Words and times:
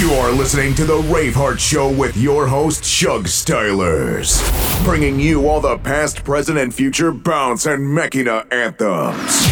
You 0.00 0.12
are 0.12 0.32
listening 0.32 0.74
to 0.76 0.86
the 0.86 0.96
Raveheart 0.96 1.58
Show 1.58 1.92
with 1.92 2.16
your 2.16 2.46
host, 2.46 2.86
Shug 2.86 3.24
Stylerz, 3.24 4.40
bringing 4.82 5.20
you 5.20 5.46
all 5.46 5.60
the 5.60 5.76
past, 5.76 6.24
present, 6.24 6.56
and 6.56 6.74
future 6.74 7.12
bounce 7.12 7.66
and 7.66 7.82
Makina 7.82 8.50
anthems. 8.50 9.46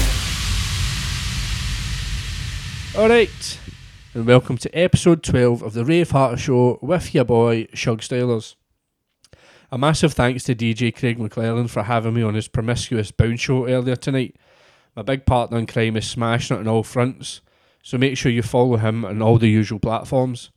Alright, 2.96 3.60
and 4.14 4.24
welcome 4.26 4.56
to 4.56 4.74
episode 4.74 5.22
12 5.22 5.62
of 5.62 5.74
the 5.74 5.84
Raveheart 5.84 6.38
Show 6.38 6.78
with 6.80 7.14
your 7.14 7.26
boy, 7.26 7.66
Shug 7.74 8.00
Stylerz. 8.00 8.54
A 9.70 9.76
massive 9.76 10.14
thanks 10.14 10.44
to 10.44 10.54
DJ 10.54 10.96
Craig 10.96 11.18
Mclelland 11.18 11.68
for 11.68 11.82
having 11.82 12.14
me 12.14 12.22
on 12.22 12.32
his 12.32 12.48
promiscuous 12.48 13.10
bounce 13.10 13.42
show 13.42 13.68
earlier 13.68 13.96
tonight. 13.96 14.34
My 14.96 15.02
big 15.02 15.26
partner 15.26 15.58
in 15.58 15.66
crime 15.66 15.98
is 15.98 16.08
smashing 16.08 16.56
it 16.56 16.60
on 16.60 16.68
all 16.68 16.84
fronts, 16.84 17.42
so 17.82 17.98
make 17.98 18.16
sure 18.16 18.30
you 18.32 18.42
follow 18.42 18.76
him 18.76 19.04
on 19.04 19.22
all 19.22 19.38
the 19.38 19.48
usual 19.48 19.78
platforms. 19.78 20.50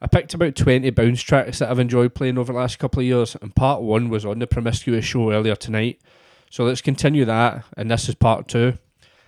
I 0.00 0.06
picked 0.06 0.34
about 0.34 0.54
20 0.54 0.90
bounce 0.90 1.22
tracks 1.22 1.58
that 1.58 1.70
I've 1.70 1.78
enjoyed 1.78 2.14
playing 2.14 2.36
over 2.36 2.52
the 2.52 2.58
last 2.58 2.78
couple 2.78 3.00
of 3.00 3.06
years, 3.06 3.36
and 3.40 3.54
part 3.54 3.82
1 3.82 4.08
was 4.08 4.24
on 4.24 4.38
the 4.38 4.46
promiscuous 4.46 5.04
show 5.04 5.32
earlier 5.32 5.56
tonight, 5.56 6.00
so 6.50 6.64
let's 6.64 6.80
continue 6.80 7.24
that, 7.24 7.64
and 7.76 7.90
this 7.90 8.08
is 8.08 8.14
part 8.14 8.48
2. 8.48 8.74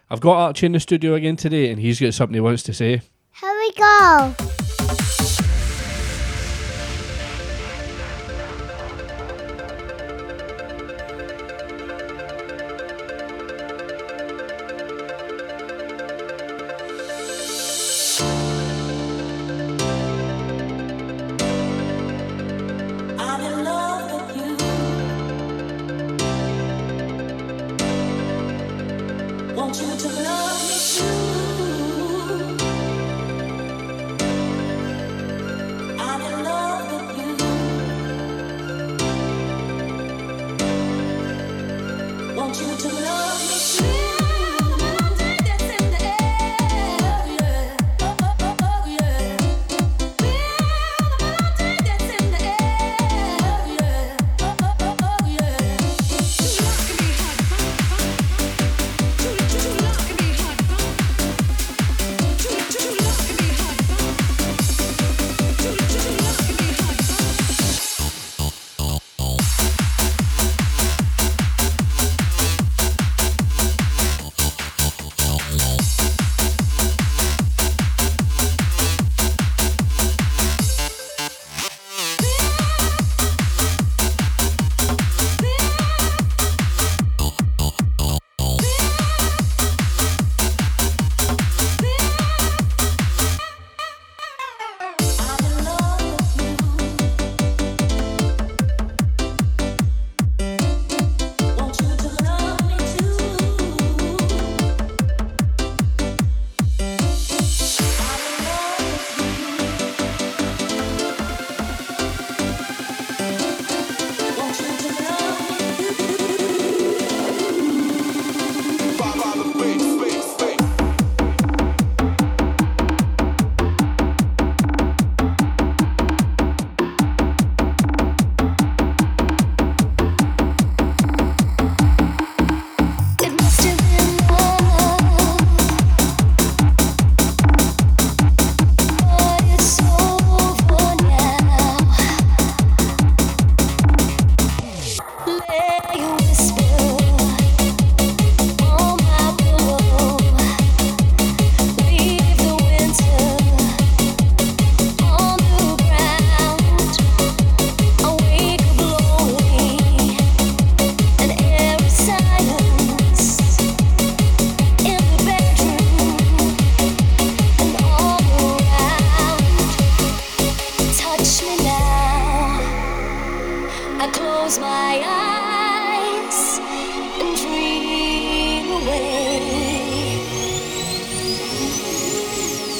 I've 0.09 0.21
got 0.21 0.37
Archie 0.37 0.67
in 0.67 0.73
the 0.73 0.81
studio 0.81 1.15
again 1.15 1.37
today, 1.37 1.71
and 1.71 1.81
he's 1.81 2.01
got 2.01 2.15
something 2.15 2.35
he 2.35 2.41
wants 2.41 2.63
to 2.65 2.73
say. 2.73 3.03
Here 3.41 3.59
we 3.59 3.73
go. 3.73 5.26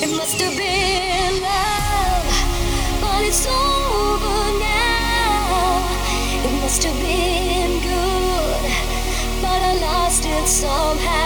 It 0.09 0.17
must 0.17 0.41
have 0.41 0.57
been 0.57 1.43
love, 1.43 2.27
but 3.01 3.25
it's 3.25 3.45
over 3.45 4.59
now. 4.61 5.83
It 6.47 6.63
must 6.63 6.85
have 6.85 6.95
been 7.01 7.81
good, 7.83 8.71
but 9.43 9.61
I 9.63 9.75
lost 9.81 10.25
it 10.25 10.47
somehow. 10.47 11.26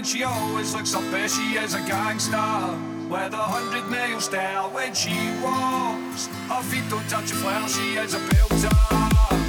and 0.00 0.08
she 0.08 0.24
always 0.24 0.74
looks 0.74 0.94
up 0.94 1.02
as 1.12 1.34
she 1.34 1.56
is 1.58 1.74
a 1.74 1.80
gangster. 1.80 2.38
With 3.10 3.34
a 3.34 3.36
hundred 3.36 3.90
nails 3.90 4.28
down 4.28 4.72
when 4.72 4.94
she 4.94 5.12
walks, 5.42 6.26
her 6.48 6.62
feet 6.62 6.88
don't 6.88 7.06
touch 7.10 7.28
the 7.28 7.36
floor, 7.36 7.68
she 7.68 7.96
is 7.98 8.14
a 8.14 8.18
builder. 8.18 9.39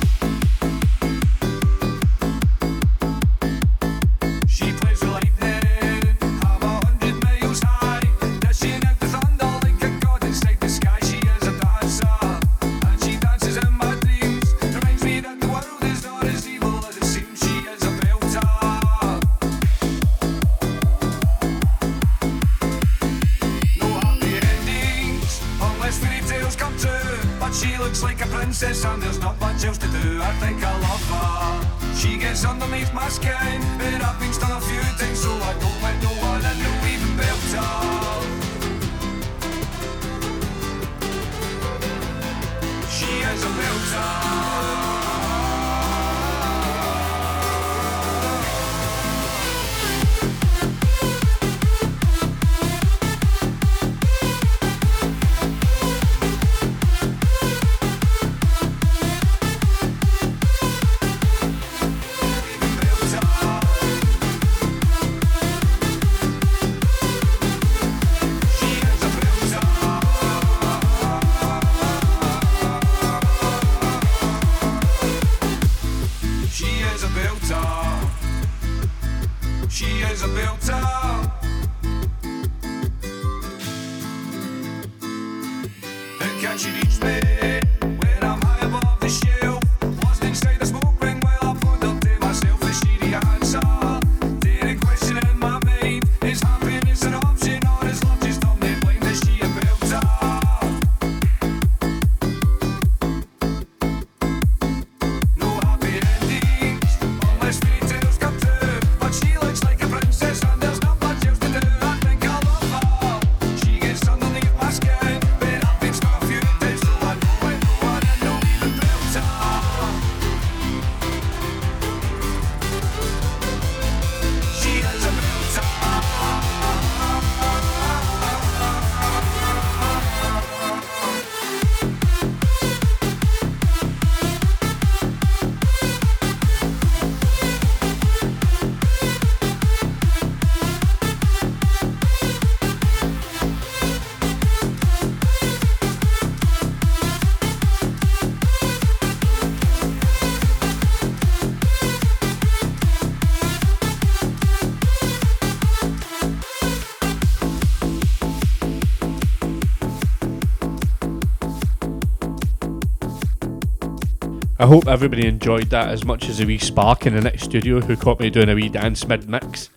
hope 164.71 164.87
everybody 164.87 165.27
enjoyed 165.27 165.69
that 165.69 165.89
as 165.89 166.05
much 166.05 166.29
as 166.29 166.39
a 166.39 166.45
wee 166.45 166.57
spark 166.57 167.05
in 167.05 167.13
the 167.13 167.19
next 167.19 167.43
studio 167.43 167.81
who 167.81 167.93
caught 167.93 168.21
me 168.21 168.29
doing 168.29 168.47
a 168.47 168.55
wee 168.55 168.69
dance 168.69 169.05
mid 169.05 169.27
mix. 169.27 169.69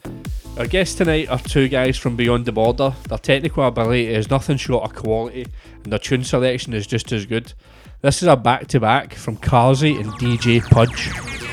Our 0.57 0.69
guests 0.69 0.95
tonight 0.95 1.29
are 1.29 1.39
two 1.41 1.67
guys 1.67 1.97
from 1.97 2.15
beyond 2.15 2.45
the 2.45 2.53
border. 2.53 2.95
Their 3.09 3.19
technical 3.19 3.67
ability 3.67 4.07
is 4.07 4.31
nothing 4.31 4.57
short 4.57 4.85
of 4.85 4.95
quality, 4.95 5.49
and 5.83 5.93
their 5.93 5.99
tune 5.99 6.23
selection 6.23 6.75
is 6.75 6.87
just 6.87 7.11
as 7.11 7.27
good. 7.27 7.55
This 8.03 8.23
is 8.23 8.29
a 8.29 8.37
back 8.37 8.69
to 8.69 8.79
back 8.79 9.15
from 9.15 9.37
Carrzy 9.39 9.99
and 9.99 10.13
DJ 10.13 10.61
Pudge. 10.63 11.44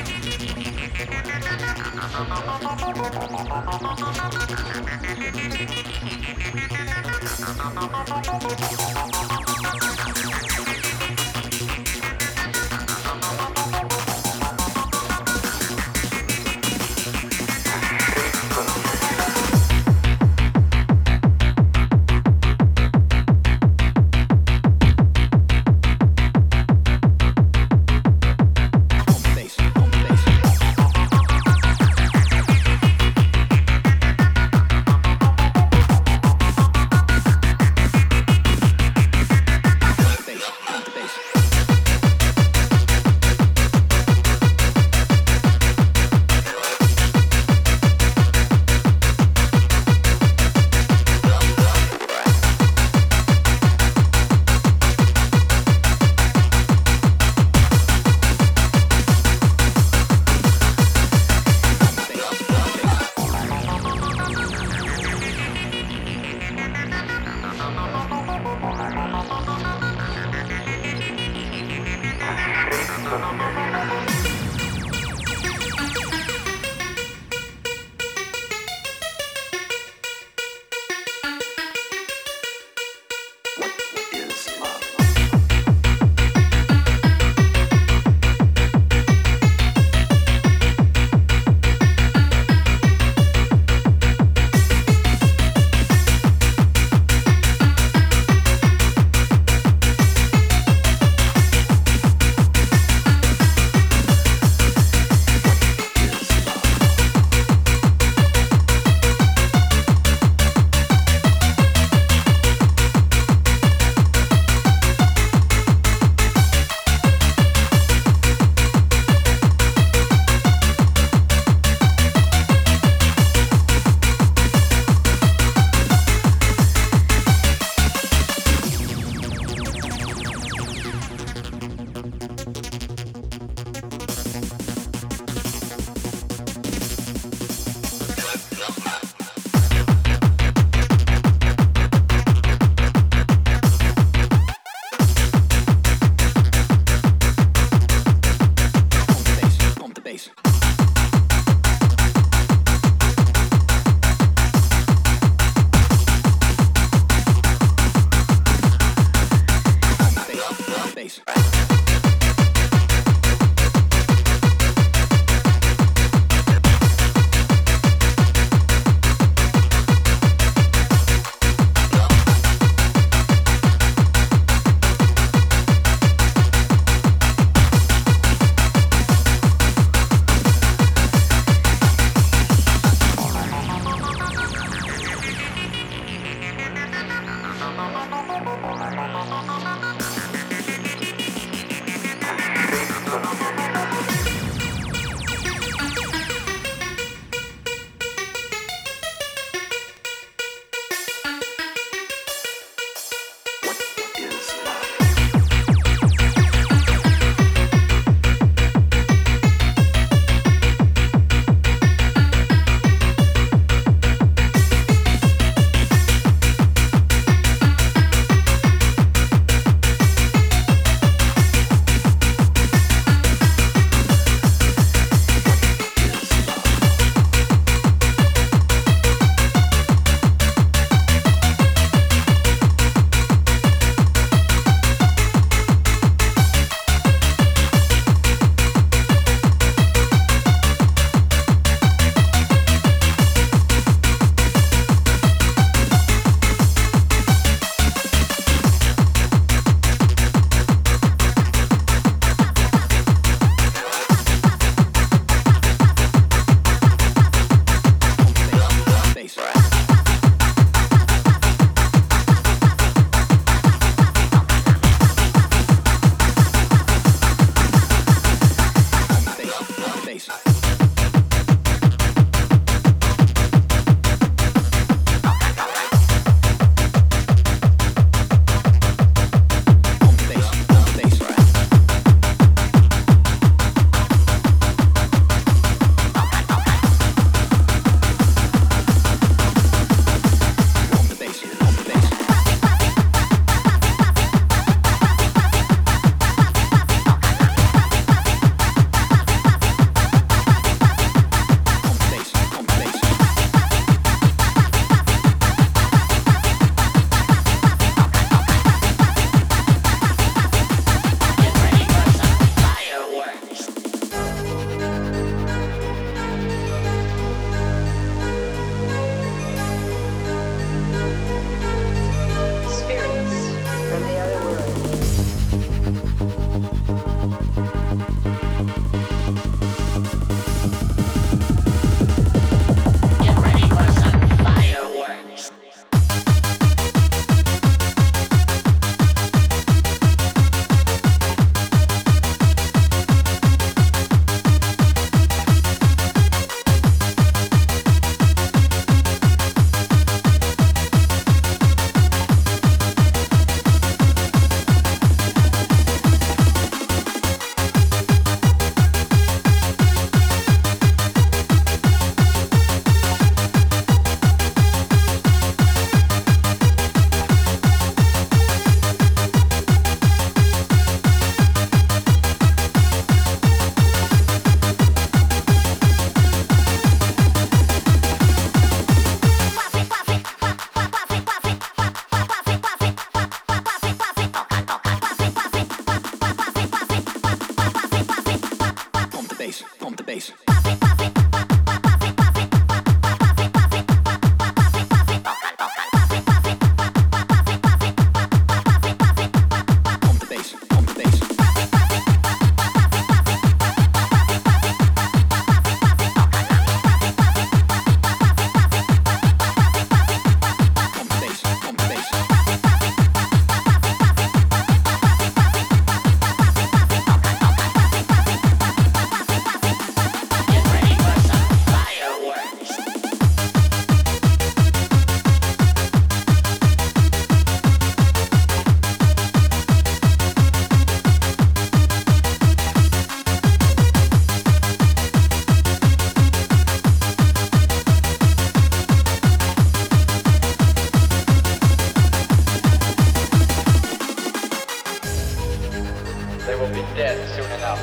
Will 446.62 446.68
be 446.68 446.94
dead 446.94 447.18
soon 447.34 447.50
enough, 447.58 447.80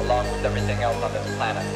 along 0.00 0.24
with 0.32 0.42
everything 0.42 0.82
else 0.82 0.96
on 1.02 1.12
this 1.12 1.36
planet. 1.36 1.66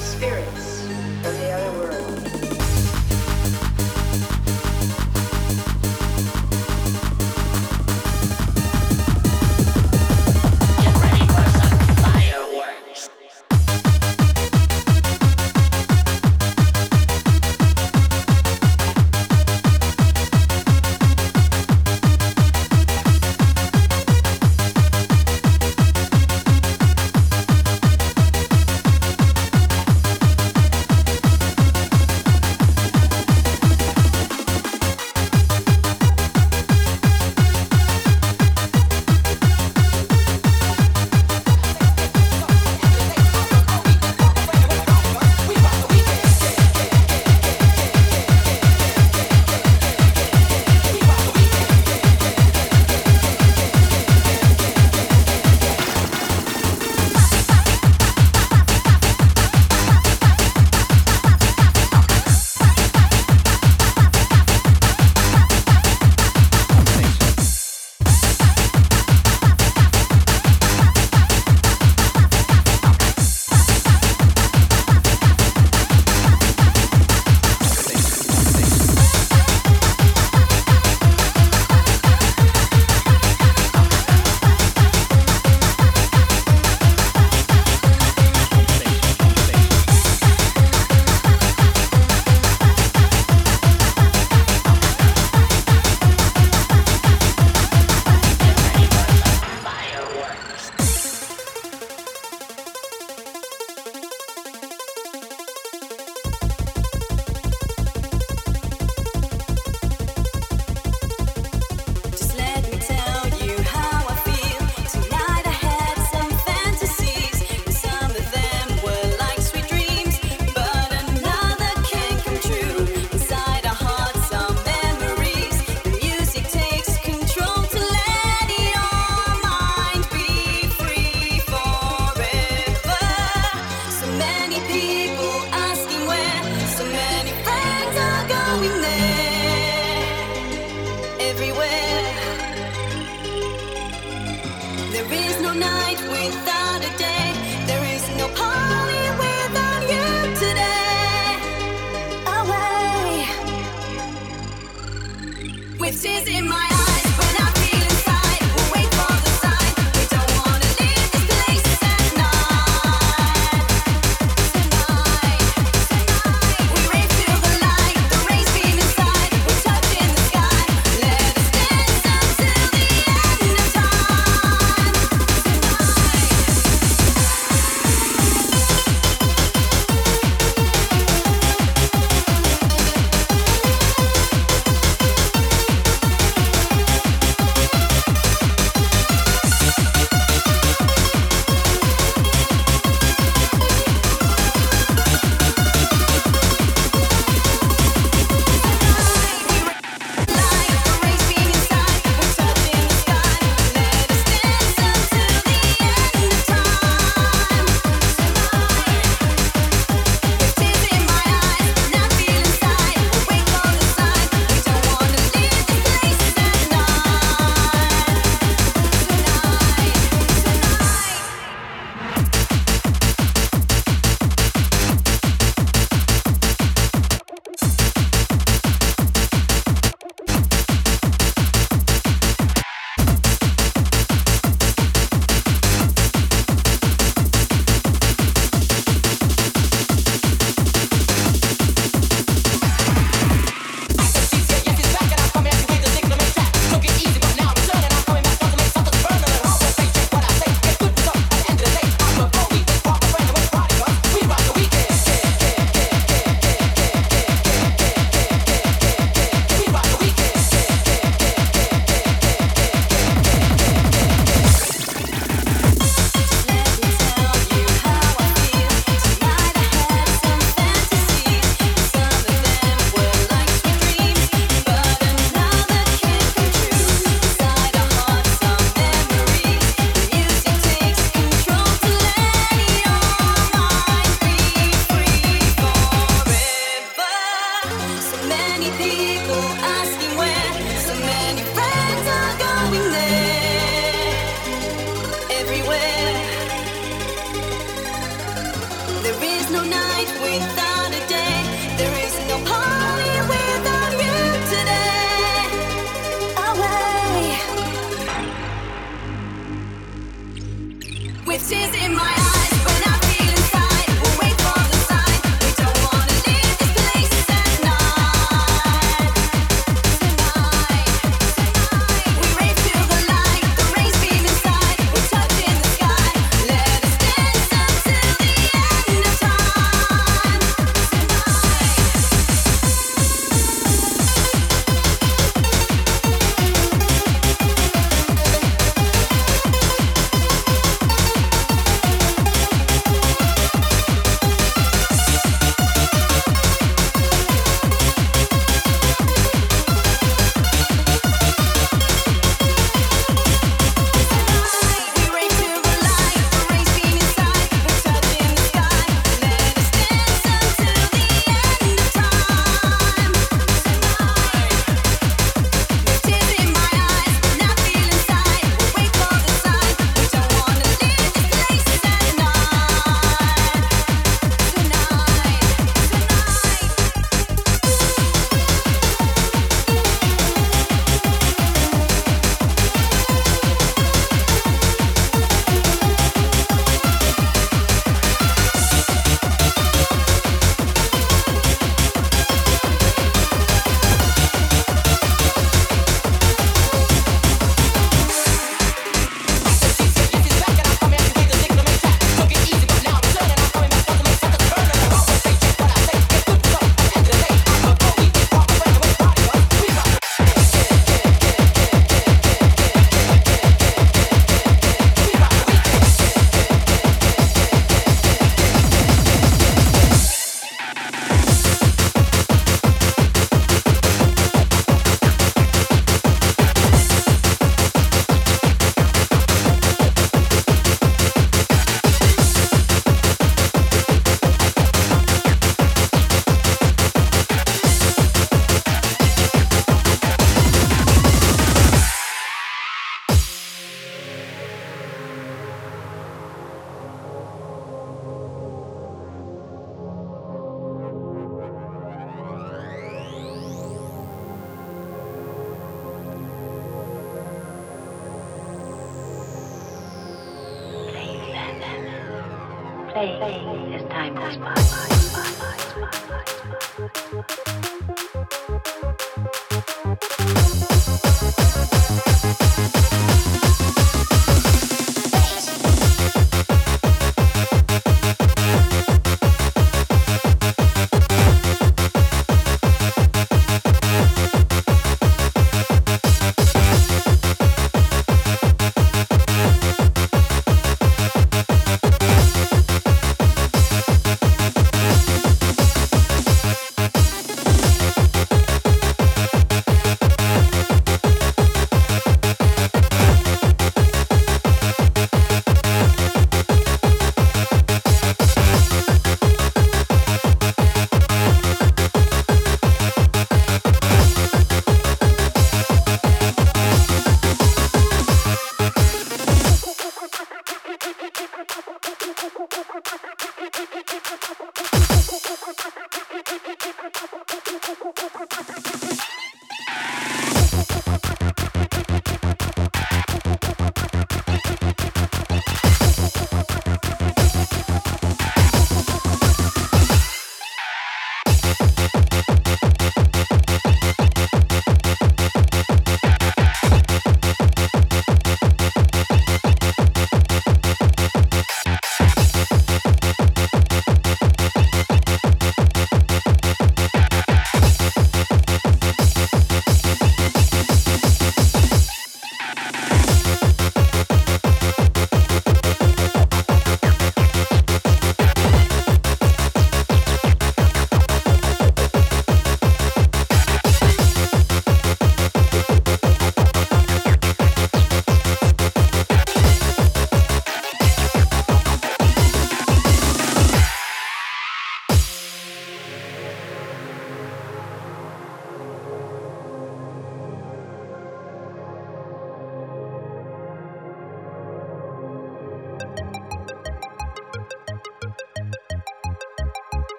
Spirits 0.00 0.86
from 1.22 1.36
the 1.36 1.50
other 1.50 1.78
world. 1.78 2.47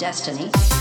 Destiny. 0.00 0.79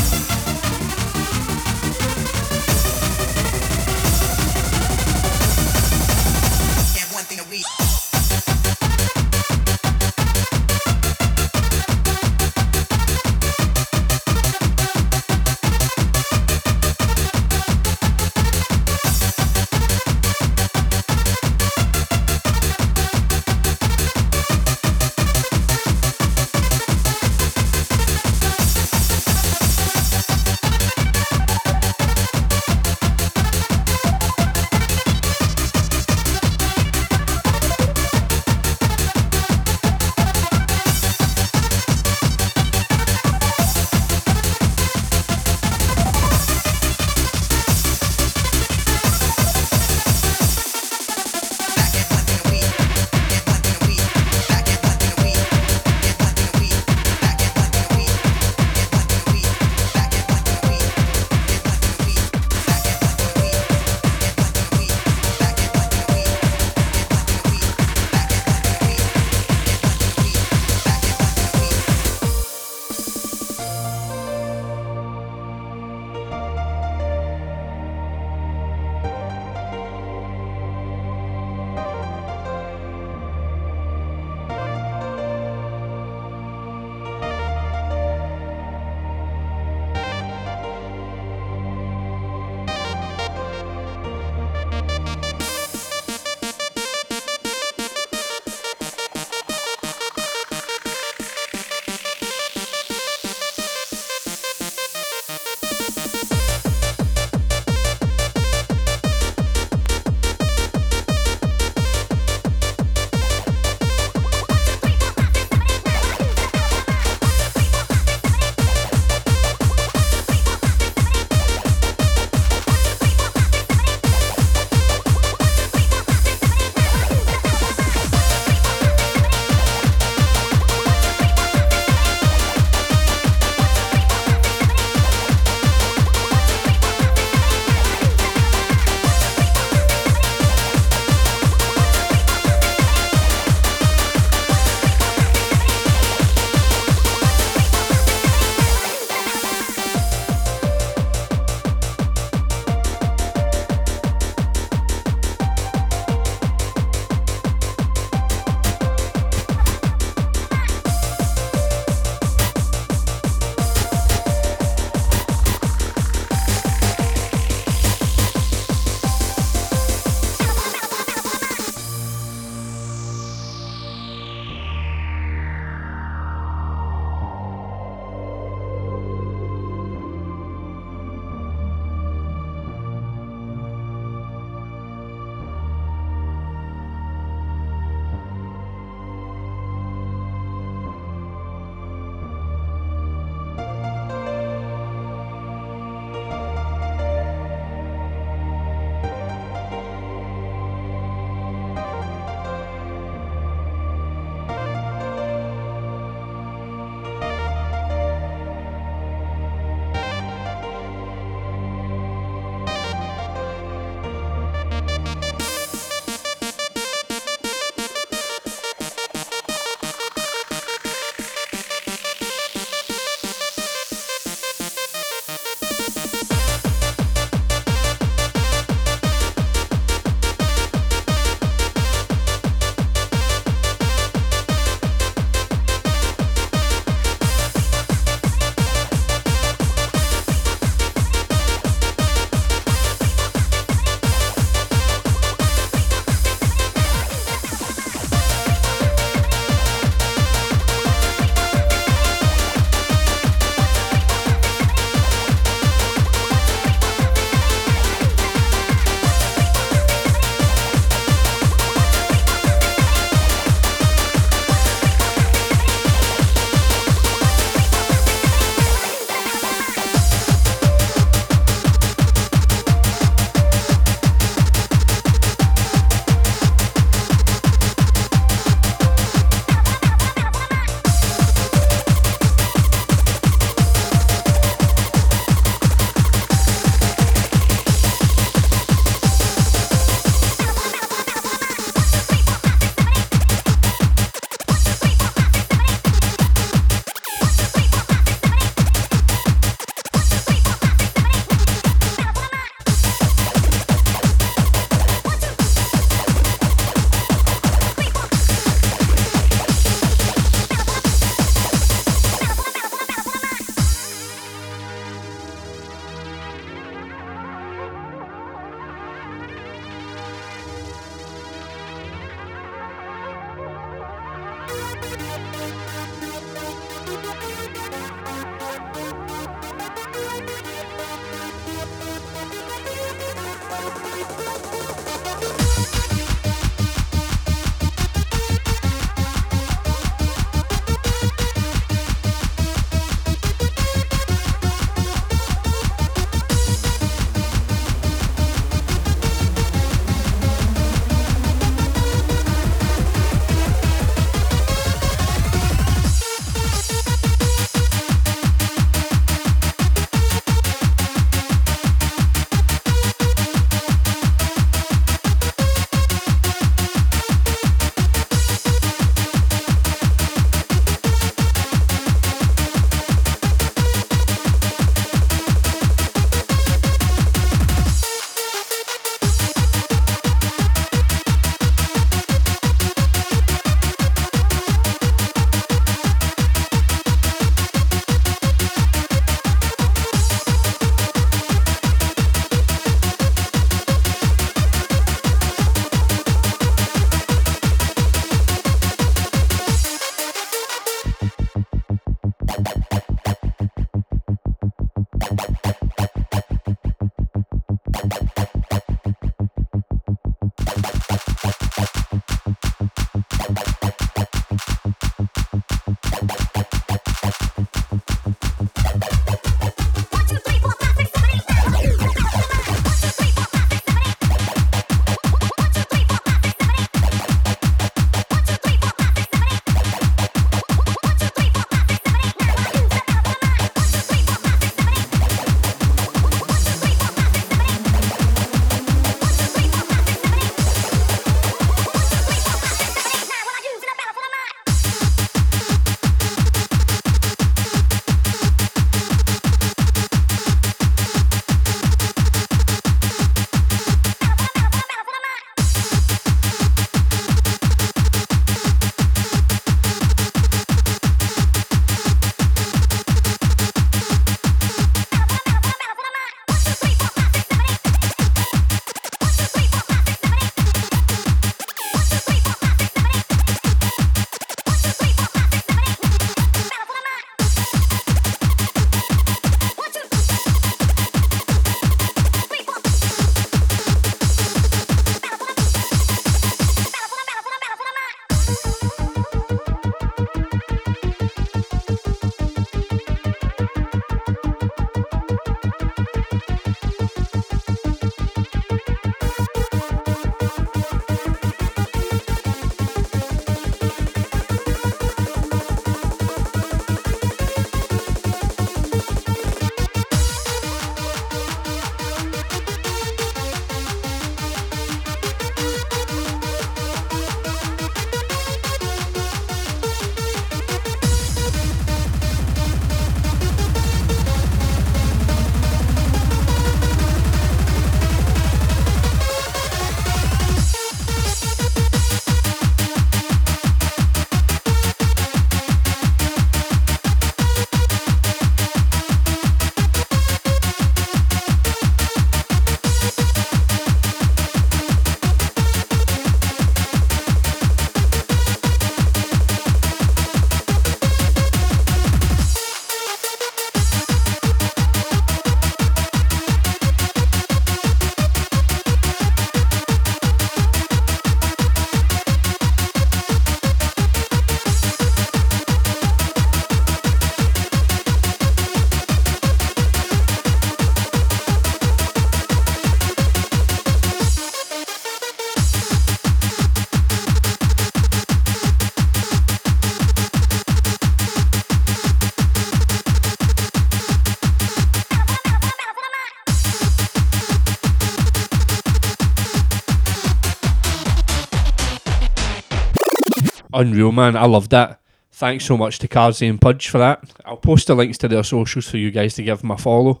Unreal, 593.52 593.92
man. 593.92 594.16
I 594.16 594.26
loved 594.26 594.50
that. 594.50 594.80
Thanks 595.12 595.44
so 595.44 595.56
much 595.56 595.78
to 595.80 595.88
Carrzy 595.88 596.28
and 596.28 596.40
Pudge 596.40 596.68
for 596.68 596.78
that. 596.78 597.04
I'll 597.24 597.36
post 597.36 597.66
the 597.66 597.74
links 597.74 597.98
to 597.98 598.08
their 598.08 598.22
socials 598.22 598.68
for 598.68 598.78
you 598.78 598.90
guys 598.90 599.14
to 599.14 599.22
give 599.22 599.40
them 599.42 599.50
a 599.50 599.58
follow. 599.58 600.00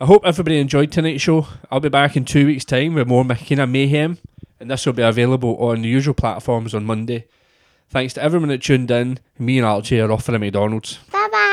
I 0.00 0.06
hope 0.06 0.24
everybody 0.24 0.58
enjoyed 0.58 0.90
tonight's 0.90 1.22
show. 1.22 1.46
I'll 1.70 1.80
be 1.80 1.90
back 1.90 2.16
in 2.16 2.24
two 2.24 2.46
weeks' 2.46 2.64
time 2.64 2.94
with 2.94 3.06
more 3.06 3.22
Makina 3.22 3.70
Mayhem, 3.70 4.16
and 4.58 4.70
this 4.70 4.86
will 4.86 4.94
be 4.94 5.02
available 5.02 5.56
on 5.58 5.82
the 5.82 5.88
usual 5.88 6.14
platforms 6.14 6.74
on 6.74 6.86
Monday. 6.86 7.26
Thanks 7.90 8.14
to 8.14 8.22
everyone 8.22 8.48
that 8.48 8.62
tuned 8.62 8.90
in. 8.90 9.18
Me 9.38 9.58
and 9.58 9.66
Archie 9.66 10.00
are 10.00 10.10
off 10.10 10.24
for 10.24 10.32
the 10.32 10.38
McDonald's. 10.38 10.98
Bye 11.12 11.28
bye. 11.30 11.49